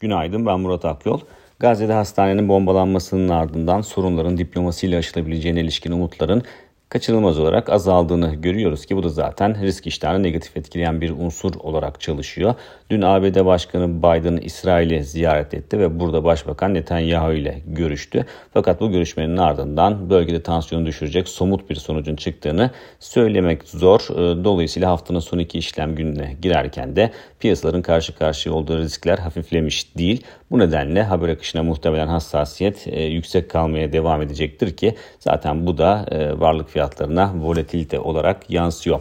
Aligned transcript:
Günaydın 0.00 0.46
ben 0.46 0.60
Murat 0.60 0.84
Akyol. 0.84 1.20
Gazze'de 1.58 1.92
hastanenin 1.92 2.48
bombalanmasının 2.48 3.28
ardından 3.28 3.80
sorunların 3.80 4.38
diplomasiyle 4.38 4.96
aşılabileceğine 4.98 5.60
ilişkin 5.60 5.92
umutların 5.92 6.42
kaçınılmaz 6.88 7.38
olarak 7.38 7.70
azaldığını 7.70 8.34
görüyoruz 8.34 8.86
ki 8.86 8.96
bu 8.96 9.02
da 9.02 9.08
zaten 9.08 9.62
risk 9.62 9.86
iştahını 9.86 10.22
negatif 10.22 10.56
etkileyen 10.56 11.00
bir 11.00 11.10
unsur 11.10 11.54
olarak 11.54 12.00
çalışıyor. 12.00 12.54
Dün 12.90 13.02
ABD 13.02 13.44
Başkanı 13.44 13.98
Biden 13.98 14.36
İsrail'i 14.36 15.04
ziyaret 15.04 15.54
etti 15.54 15.78
ve 15.78 16.00
burada 16.00 16.24
Başbakan 16.24 16.74
Netanyahu 16.74 17.32
ile 17.32 17.62
görüştü. 17.66 18.26
Fakat 18.54 18.80
bu 18.80 18.90
görüşmenin 18.90 19.36
ardından 19.36 20.10
bölgede 20.10 20.42
tansiyonu 20.42 20.86
düşürecek 20.86 21.28
somut 21.28 21.70
bir 21.70 21.74
sonucun 21.74 22.16
çıktığını 22.16 22.70
söylemek 23.00 23.64
zor. 23.64 24.00
Ee, 24.00 24.44
dolayısıyla 24.44 24.90
haftanın 24.90 25.20
son 25.20 25.38
iki 25.38 25.58
işlem 25.58 25.94
gününe 25.94 26.36
girerken 26.42 26.96
de 26.96 27.10
piyasaların 27.40 27.82
karşı 27.82 28.14
karşıya 28.18 28.54
olduğu 28.54 28.78
riskler 28.78 29.18
hafiflemiş 29.18 29.96
değil. 29.96 30.24
Bu 30.50 30.58
nedenle 30.58 31.02
haber 31.02 31.28
akışına 31.28 31.62
muhtemelen 31.62 32.06
hassasiyet 32.06 32.86
e, 32.86 33.02
yüksek 33.02 33.50
kalmaya 33.50 33.92
devam 33.92 34.22
edecektir 34.22 34.76
ki 34.76 34.94
zaten 35.20 35.66
bu 35.66 35.78
da 35.78 36.06
e, 36.10 36.40
varlık 36.40 36.75
fiyatlarına 36.76 37.32
volatilite 37.34 38.00
olarak 38.00 38.50
yansıyor. 38.50 39.00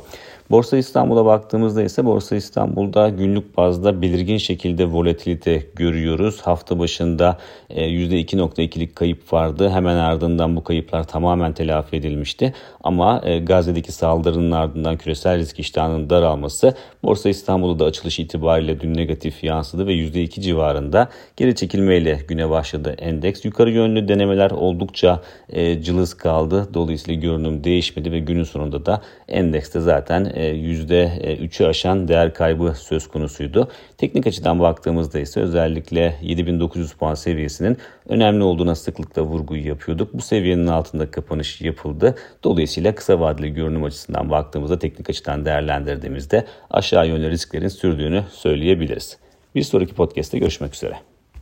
Borsa 0.52 0.77
İstanbul'a 0.77 1.26
baktığımızda 1.26 1.84
ise 1.84 2.05
Borsa 2.05 2.35
İstanbul'da 2.35 3.09
günlük 3.09 3.58
bazda 3.58 4.02
belirgin 4.02 4.38
şekilde 4.38 4.85
volatilite 4.85 5.63
görüyoruz. 5.76 6.41
Hafta 6.41 6.80
başında 6.80 7.38
%2.2'lik 7.70 8.91
e, 8.91 8.94
kayıp 8.94 9.34
vardı. 9.34 9.70
Hemen 9.70 9.95
ardından 9.95 10.55
bu 10.55 10.63
kayıplar 10.63 11.08
tamamen 11.08 11.54
telafi 11.54 11.95
edilmişti. 11.95 12.54
Ama 12.84 13.21
e, 13.23 13.40
Gazze'deki 13.40 13.91
saldırının 13.91 14.52
ardından 14.52 14.98
küresel 14.98 15.38
risk 15.38 15.59
iştahının 15.59 16.09
daralması 16.09 16.73
Borsa 17.04 17.30
İstanbul'da 17.30 17.80
da 17.80 17.88
açılış 17.88 18.20
itibariyle 18.20 18.80
dün 18.80 18.93
negatif 18.93 19.43
yansıdı 19.43 19.88
ve 19.88 19.93
%2 19.93 20.41
civarında 20.41 21.09
geri 21.38 21.55
çekilmeyle 21.55 22.20
güne 22.27 22.49
başladı 22.49 22.96
endeks. 22.99 23.46
Yukarı 23.46 23.71
yönlü 23.71 24.07
denemeler 24.07 24.52
oldukça 24.52 25.21
e, 25.49 25.82
cılız 25.82 26.13
kaldı. 26.13 26.68
Dolayısıyla 26.74 27.21
görünüm 27.21 27.63
değişmedi 27.63 28.12
ve 28.12 28.20
günün 28.20 28.43
sonunda 28.43 28.85
da 28.85 29.02
endekste 29.27 29.80
zaten 29.80 30.34
%3'ü 30.35 31.63
e, 31.63 31.67
aşan 31.67 32.07
değer 32.07 32.33
kaybı 32.33 32.73
söz 32.77 33.07
konusuydu. 33.07 33.71
Teknik 33.97 34.27
açıdan 34.27 34.59
baktığımızda 34.59 35.19
ise 35.19 35.39
özellikle 35.41 36.15
7900 36.21 36.93
puan 36.93 37.13
seviyesinin 37.13 37.77
önemli 38.09 38.43
olduğuna 38.43 38.75
sıklıkla 38.75 39.21
vurgu 39.21 39.55
yapıyorduk. 39.55 40.13
Bu 40.13 40.21
seviyenin 40.21 40.67
altında 40.67 41.11
kapanış 41.11 41.61
yapıldı. 41.61 42.15
Dolayısıyla 42.43 42.95
kısa 42.95 43.19
vadeli 43.19 43.53
görünüm 43.53 43.83
açısından 43.83 44.29
baktığımızda 44.29 44.79
teknik 44.79 45.09
açıdan 45.09 45.45
değerlendirdiğimizde 45.45 46.45
aşağı 46.69 47.07
yönlü 47.07 47.29
risklerin 47.29 47.67
sürdüğünü 47.67 48.23
söyleyebiliriz. 48.31 49.17
Bir 49.55 49.63
sonraki 49.63 49.93
podcast'te 49.93 50.39
görüşmek 50.39 50.75
üzere. 50.75 51.15